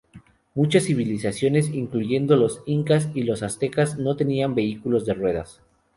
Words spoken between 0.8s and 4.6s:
civilizaciones, incluyendo los incas y los aztecas, no tenían